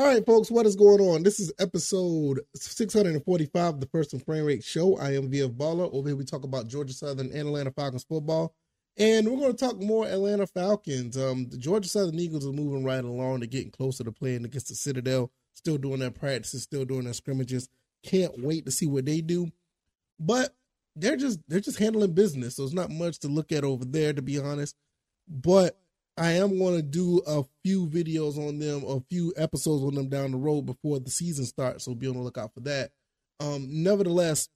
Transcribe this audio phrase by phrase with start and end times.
[0.00, 1.24] All right, folks, what is going on?
[1.24, 4.96] This is episode 645 of the First and Frame Rate Show.
[4.96, 5.92] I am VF Baller.
[5.92, 8.54] Over here, we talk about Georgia Southern and Atlanta Falcons football.
[8.96, 11.18] And we're going to talk more Atlanta Falcons.
[11.18, 13.40] Um, the Georgia Southern Eagles are moving right along.
[13.40, 15.30] They're getting closer to playing against the Citadel.
[15.52, 17.68] Still doing their practices, still doing their scrimmages.
[18.02, 19.52] Can't wait to see what they do.
[20.18, 20.54] But
[20.96, 22.56] they're just they're just handling business.
[22.56, 24.76] So it's not much to look at over there, to be honest.
[25.28, 25.78] But
[26.16, 30.08] I am going to do a few videos on them, a few episodes on them
[30.08, 31.84] down the road before the season starts.
[31.84, 32.90] So be on the lookout for that.
[33.40, 34.48] Um, nevertheless,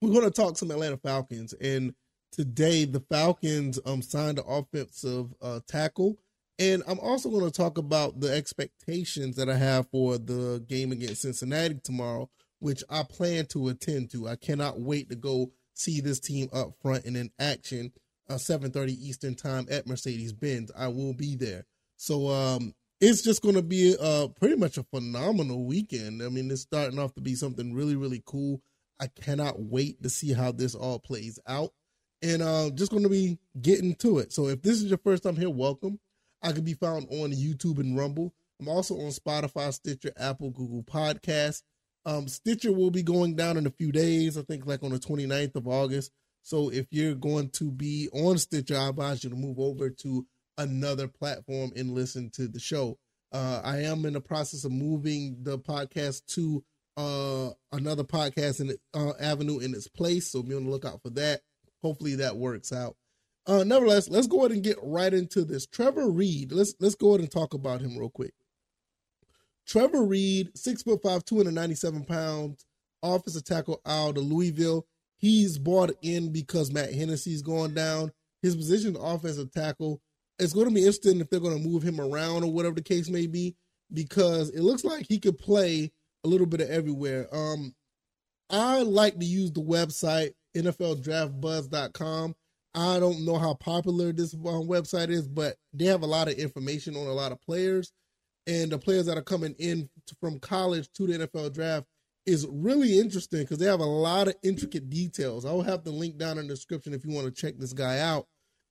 [0.00, 1.52] we're going to talk some Atlanta Falcons.
[1.54, 1.94] And
[2.30, 6.18] today, the Falcons um, signed an offensive uh, tackle.
[6.58, 10.92] And I'm also going to talk about the expectations that I have for the game
[10.92, 14.28] against Cincinnati tomorrow, which I plan to attend to.
[14.28, 17.92] I cannot wait to go see this team up front and in action
[18.28, 20.70] uh, 7:30 Eastern time at Mercedes Benz.
[20.76, 21.66] I will be there.
[21.96, 26.22] So um, it's just going to be uh, pretty much a phenomenal weekend.
[26.22, 28.62] I mean, it's starting off to be something really, really cool.
[29.00, 31.70] I cannot wait to see how this all plays out.
[32.22, 34.32] And uh, just going to be getting to it.
[34.32, 36.00] So if this is your first time here, welcome.
[36.42, 38.32] I can be found on YouTube and Rumble.
[38.60, 41.62] I'm also on Spotify, Stitcher, Apple, Google Podcasts.
[42.06, 44.98] Um, Stitcher will be going down in a few days, I think like on the
[44.98, 46.12] 29th of August.
[46.44, 50.26] So if you're going to be on Stitcher, I advise you to move over to
[50.58, 52.98] another platform and listen to the show.
[53.32, 56.62] Uh, I am in the process of moving the podcast to
[56.98, 61.10] uh, another podcast in uh, avenue in its place, so be on the lookout for
[61.10, 61.40] that.
[61.82, 62.94] Hopefully that works out.
[63.46, 65.66] Uh, nevertheless, let's go ahead and get right into this.
[65.66, 68.34] Trevor Reid, let's let's go ahead and talk about him real quick.
[69.66, 72.66] Trevor Reid, six foot five, two hundred ninety seven pounds,
[73.02, 74.86] offensive tackle out of Louisville.
[75.24, 78.12] He's bought in because Matt Hennessy's going down.
[78.42, 80.02] His position, offensive tackle,
[80.38, 82.82] it's going to be interesting if they're going to move him around or whatever the
[82.82, 83.56] case may be,
[83.90, 85.90] because it looks like he could play
[86.24, 87.26] a little bit of everywhere.
[87.34, 87.74] Um,
[88.50, 92.34] I like to use the website NFLDraftBuzz.com.
[92.74, 96.34] I don't know how popular this uh, website is, but they have a lot of
[96.34, 97.94] information on a lot of players,
[98.46, 99.88] and the players that are coming in
[100.20, 101.86] from college to the NFL draft
[102.26, 105.44] is really interesting because they have a lot of intricate details.
[105.44, 107.98] I'll have the link down in the description if you want to check this guy
[107.98, 108.26] out.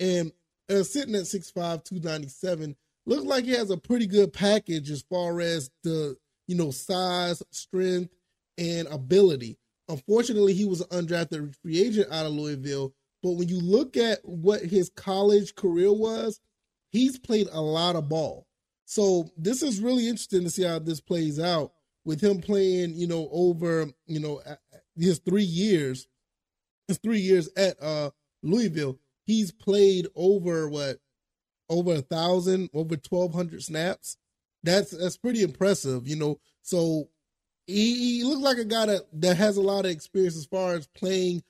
[0.00, 0.32] And
[0.68, 1.54] uh, sitting at 6'5,
[1.84, 6.16] 297, looks like he has a pretty good package as far as the,
[6.48, 8.12] you know, size, strength,
[8.58, 9.58] and ability.
[9.88, 12.92] Unfortunately, he was an undrafted free agent out of Louisville.
[13.22, 16.40] But when you look at what his college career was,
[16.90, 18.46] he's played a lot of ball.
[18.84, 21.72] So this is really interesting to see how this plays out
[22.06, 24.40] with him playing, you know, over, you know,
[24.96, 26.06] his three years,
[26.88, 28.10] his three years at uh
[28.42, 30.98] Louisville, he's played over what,
[31.68, 34.16] over a thousand, over twelve hundred snaps.
[34.62, 36.38] That's that's pretty impressive, you know.
[36.62, 37.08] So
[37.66, 40.74] he, he looks like a guy that that has a lot of experience as far
[40.74, 41.42] as playing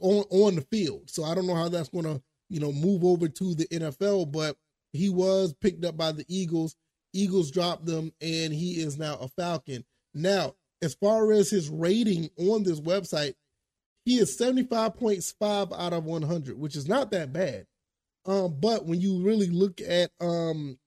[0.00, 1.10] on on the field.
[1.10, 4.30] So I don't know how that's going to you know move over to the NFL,
[4.30, 4.56] but
[4.92, 6.76] he was picked up by the Eagles
[7.12, 9.84] Eagles dropped them, and he is now a Falcon.
[10.14, 13.34] Now, as far as his rating on this website,
[14.04, 17.66] he is 75.5 out of 100, which is not that bad.
[18.24, 20.78] Um, but when you really look at, um,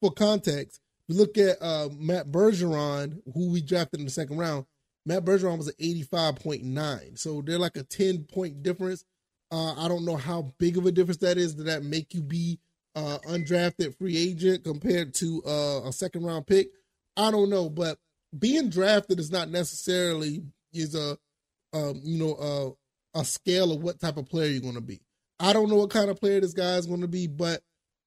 [0.00, 4.66] for context, you look at uh, Matt Bergeron, who we drafted in the second round.
[5.06, 7.18] Matt Bergeron was an 85.9.
[7.18, 9.04] So they're like a 10 point difference.
[9.50, 11.54] Uh, I don't know how big of a difference that is.
[11.54, 12.58] Did that make you be
[12.94, 16.68] uh, undrafted free agent compared to uh, a second round pick.
[17.16, 17.98] I don't know, but
[18.38, 21.16] being drafted is not necessarily is a
[21.72, 22.76] um, you know
[23.14, 25.00] a, a scale of what type of player you're going to be.
[25.40, 27.62] I don't know what kind of player this guy is going to be, but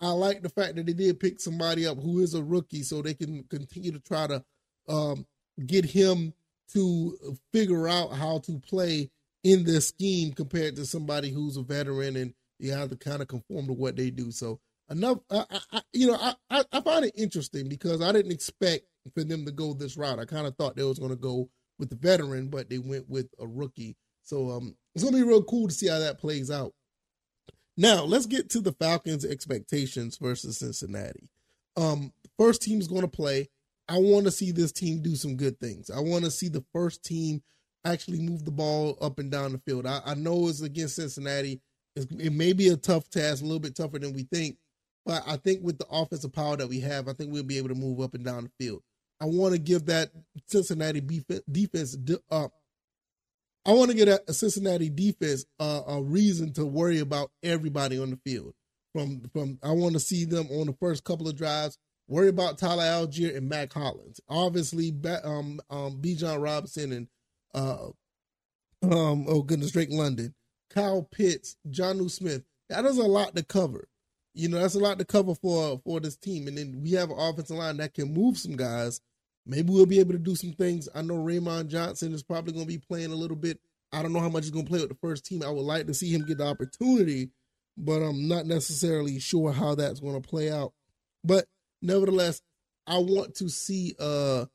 [0.00, 3.02] I like the fact that they did pick somebody up who is a rookie, so
[3.02, 4.44] they can continue to try to
[4.88, 5.26] um,
[5.66, 6.32] get him
[6.72, 9.10] to figure out how to play
[9.42, 13.28] in this scheme compared to somebody who's a veteran and you have to kind of
[13.28, 14.30] conform to what they do.
[14.30, 14.60] So
[14.90, 15.18] enough.
[15.30, 16.18] I, I, you know,
[16.50, 18.84] I, I find it interesting because I didn't expect
[19.14, 20.18] for them to go this route.
[20.18, 21.48] I kind of thought they was going to go
[21.78, 23.96] with the veteran, but they went with a rookie.
[24.22, 26.74] So um, it's going to be real cool to see how that plays out.
[27.76, 31.30] Now let's get to the Falcons' expectations versus Cincinnati.
[31.76, 33.48] Um, first team is going to play.
[33.88, 35.90] I want to see this team do some good things.
[35.90, 37.42] I want to see the first team
[37.84, 39.86] actually move the ball up and down the field.
[39.86, 41.60] I, I know it's against Cincinnati.
[41.96, 44.58] It's, it may be a tough task, a little bit tougher than we think,
[45.04, 47.68] but I think with the offensive power that we have, I think we'll be able
[47.68, 48.82] to move up and down the field.
[49.20, 50.10] I want to give that
[50.46, 51.96] Cincinnati defense
[52.30, 52.48] uh,
[53.66, 58.10] I want to get a Cincinnati defense uh, a reason to worry about everybody on
[58.10, 58.54] the field.
[58.94, 61.78] From from I want to see them on the first couple of drives
[62.10, 64.20] Worry about Tyler Allgeier and Mack Hollins.
[64.28, 64.92] Obviously,
[65.22, 67.08] um, um, Bijan Robinson and
[67.54, 67.86] uh,
[68.82, 70.34] um, oh goodness, Drake London,
[70.70, 72.42] Kyle Pitts, Jonnu Smith.
[72.68, 73.86] That is a lot to cover.
[74.34, 76.46] You know, that's a lot to cover for for this team.
[76.46, 79.00] And then we have an offensive line that can move some guys.
[79.46, 80.88] Maybe we'll be able to do some things.
[80.94, 83.58] I know Raymond Johnson is probably going to be playing a little bit.
[83.92, 85.42] I don't know how much he's going to play with the first team.
[85.42, 87.30] I would like to see him get the opportunity,
[87.76, 90.72] but I'm not necessarily sure how that's going to play out.
[91.24, 91.46] But
[91.82, 92.42] nevertheless,
[92.86, 94.46] I want to see uh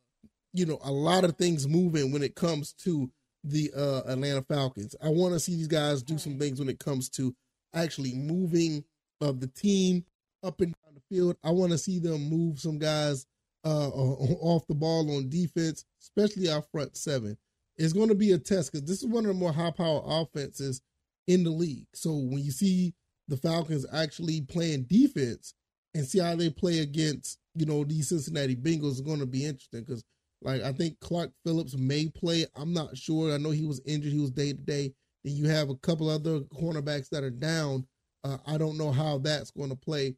[0.54, 3.10] you know a lot of things moving when it comes to
[3.44, 4.96] the uh Atlanta Falcons.
[5.02, 7.36] I want to see these guys do some things when it comes to
[7.74, 8.84] actually moving
[9.26, 10.06] of the team
[10.44, 11.36] up and down the field.
[11.44, 13.26] I want to see them move some guys
[13.66, 17.38] uh, off the ball on defense, especially our front seven.
[17.78, 20.02] It's going to be a test because this is one of the more high power
[20.06, 20.82] offenses
[21.28, 21.88] in the league.
[21.94, 22.94] So when you see
[23.28, 25.54] the Falcons actually playing defense
[25.94, 29.46] and see how they play against, you know, these Cincinnati Bengals is going to be
[29.46, 30.04] interesting because,
[30.42, 32.46] like, I think Clark Phillips may play.
[32.56, 33.34] I'm not sure.
[33.34, 34.14] I know he was injured.
[34.14, 34.94] He was day to day.
[35.24, 37.88] Then you have a couple other cornerbacks that are down.
[38.26, 40.16] Uh, I don't know how that's going to play.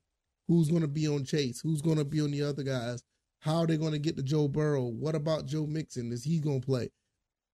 [0.47, 1.59] Who's going to be on Chase?
[1.59, 3.03] Who's going to be on the other guys?
[3.41, 4.85] How are they going to get to Joe Burrow?
[4.85, 6.13] What about Joe Mixon?
[6.13, 6.89] Is he going to play?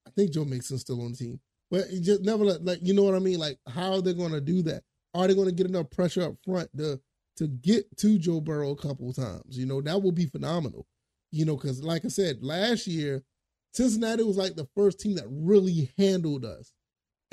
[0.07, 1.39] I think Joe Mixon's still on the team,
[1.71, 3.39] but it just never like you know what I mean.
[3.39, 4.83] Like how are they going to do that?
[5.15, 6.99] Are they going to get enough pressure up front to
[7.37, 9.57] to get to Joe Burrow a couple times?
[9.57, 10.85] You know that will be phenomenal.
[11.31, 13.23] You know because like I said last year,
[13.73, 16.73] Cincinnati was like the first team that really handled us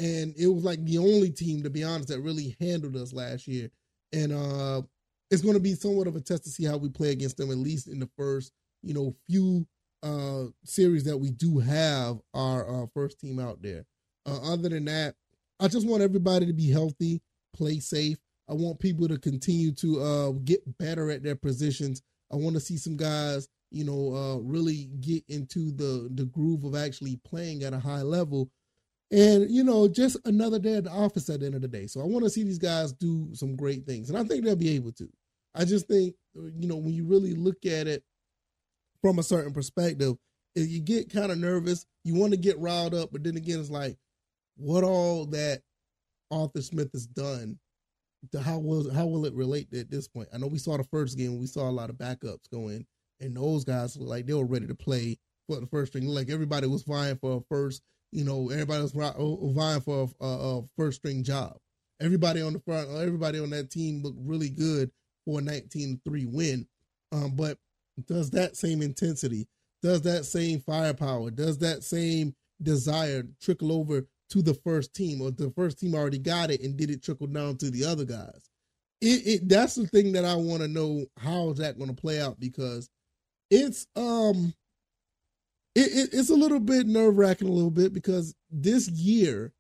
[0.01, 3.47] and it was like the only team, to be honest, that really handled us last
[3.47, 3.69] year.
[4.15, 4.83] And uh,
[5.31, 7.51] it's going to be somewhat of a test to see how we play against them,
[7.51, 8.53] at least in the first,
[8.83, 9.67] you know, few
[10.03, 13.85] uh, series that we do have our uh, first team out there.
[14.27, 15.15] Uh, other than that,
[15.61, 17.21] I just want everybody to be healthy,
[17.55, 18.17] play safe.
[18.49, 22.01] I want people to continue to uh, get better at their positions.
[22.33, 26.65] I want to see some guys, you know, uh, really get into the the groove
[26.65, 28.51] of actually playing at a high level
[29.11, 31.87] and, you know, just another day at the office at the end of the day.
[31.87, 34.09] So I want to see these guys do some great things.
[34.09, 35.09] And I think they'll be able to.
[35.55, 38.05] I just think, you know, when you really look at it
[39.03, 40.17] from a certain perspective,
[40.55, 41.87] you get kind of nervous.
[42.05, 43.11] You want to get riled up.
[43.13, 43.97] But then again, it's like,
[44.57, 45.63] what all that
[46.31, 47.59] Arthur Smith has done,
[48.33, 50.29] to how will how will it relate at this point?
[50.33, 52.87] I know we saw the first game, we saw a lot of backups going,
[53.21, 55.19] and those guys were like they were ready to play
[55.49, 56.07] for the first string.
[56.07, 60.63] Like everybody was vying for a first you know, everybody was vying for a, a,
[60.77, 61.57] first string job.
[62.01, 64.91] Everybody on the front, everybody on that team looked really good
[65.25, 66.01] for a 19-3
[66.33, 66.67] win.
[67.13, 67.59] Um, but
[68.07, 69.47] does that same intensity,
[69.83, 75.31] does that same firepower, does that same desire trickle over to the first team, or
[75.31, 78.49] the first team already got it and did it trickle down to the other guys?
[79.01, 82.01] It, it that's the thing that I want to know how is that going to
[82.01, 82.89] play out because
[83.51, 84.55] it's um
[85.81, 89.53] it, it, it's a little bit nerve wracking, a little bit because this year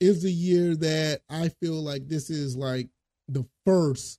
[0.00, 2.88] is the year that I feel like this is like
[3.28, 4.18] the first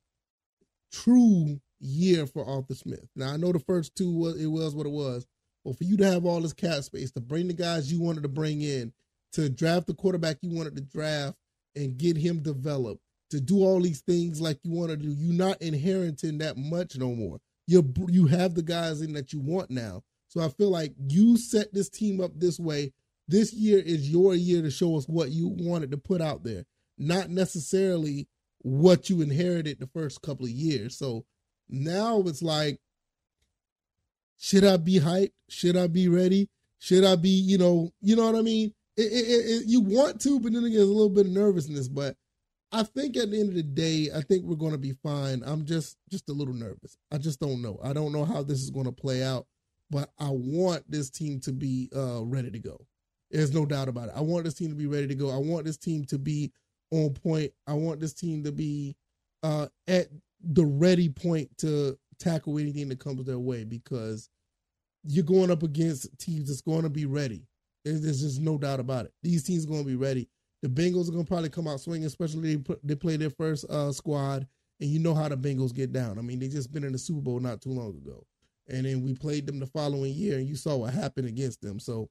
[0.92, 3.08] true year for Arthur Smith.
[3.16, 5.26] Now I know the first two was it was what it was,
[5.66, 8.24] but for you to have all this cap space to bring the guys you wanted
[8.24, 8.94] to bring in,
[9.34, 11.36] to draft the quarterback you wanted to draft
[11.76, 13.02] and get him developed,
[13.32, 16.98] to do all these things like you want to do, you're not inheriting that much
[16.98, 17.40] no more.
[17.68, 20.04] You you have the guys in that you want now.
[20.32, 22.94] So I feel like you set this team up this way.
[23.28, 26.64] This year is your year to show us what you wanted to put out there,
[26.98, 30.98] not necessarily what you inherited the first couple of years.
[30.98, 31.26] So
[31.68, 32.80] now it's like,
[34.38, 35.34] should I be hyped?
[35.50, 36.50] Should I be ready?
[36.80, 38.74] Should I be, you know, you know what I mean?
[38.96, 41.90] It, it, it, you want to, but then there's a little bit of nervousness.
[41.90, 42.16] But
[42.72, 45.44] I think at the end of the day, I think we're going to be fine.
[45.46, 46.98] I'm just just a little nervous.
[47.12, 47.80] I just don't know.
[47.84, 49.46] I don't know how this is going to play out
[49.92, 52.80] but I want this team to be uh, ready to go.
[53.30, 54.14] There's no doubt about it.
[54.16, 55.30] I want this team to be ready to go.
[55.30, 56.52] I want this team to be
[56.92, 57.52] on point.
[57.68, 58.96] I want this team to be
[59.44, 60.08] uh, at
[60.42, 64.30] the ready point to tackle anything that comes their way because
[65.04, 67.46] you're going up against teams that's going to be ready.
[67.84, 69.14] There's just no doubt about it.
[69.24, 70.30] These teams are going to be ready.
[70.62, 73.66] The Bengals are going to probably come out swinging, especially they, they play their first
[73.70, 74.48] uh, squad,
[74.80, 76.20] and you know how the Bengals get down.
[76.20, 78.24] I mean, they just been in the Super Bowl not too long ago
[78.72, 81.80] and then we played them the following year, and you saw what happened against them.
[81.80, 82.10] So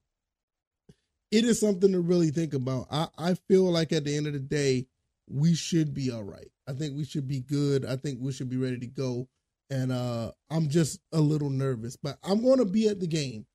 [1.30, 2.86] it is something to really think about.
[2.90, 4.86] I, I feel like at the end of the day,
[5.28, 6.48] we should be all right.
[6.68, 7.84] I think we should be good.
[7.84, 9.28] I think we should be ready to go.
[9.70, 13.46] And uh, I'm just a little nervous, but I'm going to be at the game.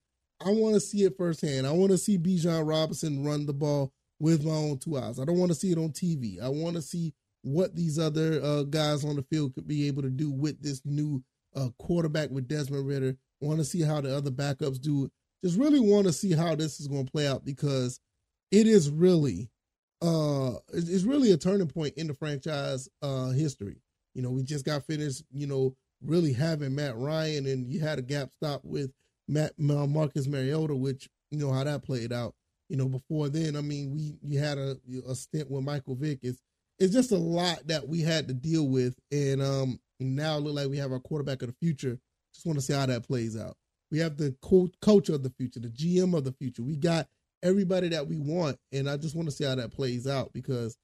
[0.45, 1.67] I want to see it firsthand.
[1.67, 5.19] I want to see Bijan Robinson run the ball with my own two eyes.
[5.19, 6.41] I don't want to see it on TV.
[6.41, 10.01] I want to see what these other uh, guys on the field could be able
[10.01, 11.21] to do with this new
[11.55, 13.15] a quarterback with Desmond Ridder.
[13.41, 15.09] Want to see how the other backups do.
[15.43, 17.99] Just really want to see how this is going to play out because
[18.51, 19.49] it is really,
[20.01, 23.81] uh, it's really a turning point in the franchise uh history.
[24.13, 27.99] You know, we just got finished, you know, really having Matt Ryan, and you had
[27.99, 28.91] a gap stop with
[29.27, 32.33] Matt Marcus Mariota, which you know how that played out.
[32.69, 36.19] You know, before then, I mean, we you had a, a stint with Michael Vick.
[36.23, 36.41] It's
[36.79, 40.69] it's just a lot that we had to deal with, and um, now look like
[40.69, 41.97] we have our quarterback of the future.
[42.33, 43.55] Just want to see how that plays out.
[43.91, 46.63] We have the co- coach of the future, the GM of the future.
[46.63, 47.07] We got
[47.43, 50.77] everybody that we want, and I just want to see how that plays out because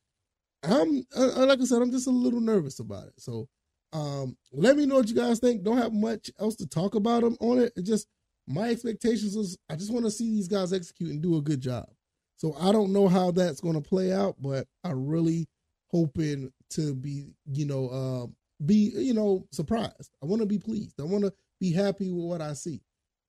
[0.64, 3.14] I'm, uh, like I said, I'm just a little nervous about it.
[3.18, 3.48] So,
[3.94, 5.64] um, let me know what you guys think.
[5.64, 7.74] Don't have much else to talk about them on it.
[7.76, 8.08] It just
[8.48, 11.62] my expectations is I just want to see these guys execute and do a good
[11.62, 11.90] job.
[12.38, 15.48] So I don't know how that's going to play out, but I really
[15.92, 18.28] hoping to be, you know, uh,
[18.66, 20.12] be, you know, surprised.
[20.22, 21.00] I want to be pleased.
[21.00, 22.82] I want to be happy with what I see.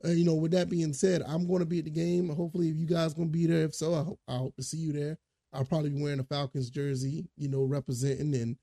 [0.04, 2.28] Uh, you know, with that being said, I'm going to be at the game.
[2.28, 4.62] Hopefully, if you guys going to be there, if so, I hope, I hope to
[4.62, 5.18] see you there.
[5.52, 8.56] I'll probably be wearing a Falcons jersey, you know, representing, and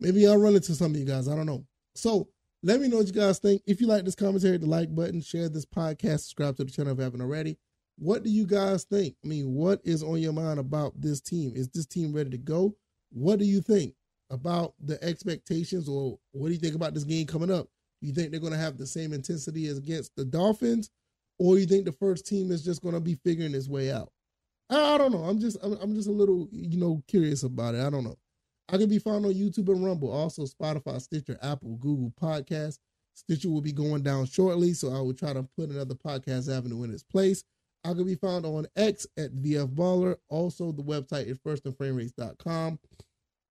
[0.00, 1.28] maybe I'll run into some of you guys.
[1.28, 1.66] I don't know.
[1.96, 2.28] So
[2.62, 3.62] let me know what you guys think.
[3.66, 6.92] If you like this commentary, the like button, share this podcast, subscribe to the channel
[6.92, 7.58] if you haven't already.
[7.96, 9.16] What do you guys think?
[9.24, 11.52] I mean, what is on your mind about this team?
[11.54, 12.74] Is this team ready to go?
[13.10, 13.94] What do you think
[14.30, 17.68] about the expectations, or what do you think about this game coming up?
[18.00, 20.90] You think they're going to have the same intensity as against the Dolphins,
[21.38, 24.10] or you think the first team is just going to be figuring its way out?
[24.70, 25.24] I, don't know.
[25.24, 27.84] I'm just I'm, I'm just a little you know curious about it.
[27.84, 28.18] I don't know.
[28.68, 32.78] I can be found on YouTube and Rumble, also Spotify, Stitcher, Apple, Google Podcasts.
[33.14, 36.82] Stitcher will be going down shortly, so I will try to put another podcast avenue
[36.82, 37.44] in its place.
[37.84, 40.16] I can be found on X at VF Baller.
[40.30, 42.78] Also, the website is firstandframerates.com.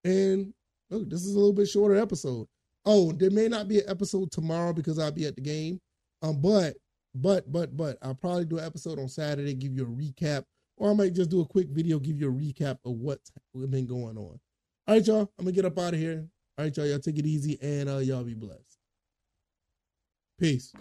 [0.04, 0.52] And
[0.90, 2.46] look, this is a little bit shorter episode.
[2.84, 5.80] Oh, there may not be an episode tomorrow because I'll be at the game.
[6.22, 6.74] Um, but
[7.14, 10.44] but but but I'll probably do an episode on Saturday, give you a recap,
[10.76, 13.86] or I might just do a quick video, give you a recap of what's been
[13.86, 14.38] going on.
[14.86, 15.30] All right, y'all.
[15.38, 16.26] I'm gonna get up out of here.
[16.58, 16.86] All right, y'all.
[16.86, 18.78] Y'all take it easy and uh, y'all be blessed.
[20.38, 20.72] Peace.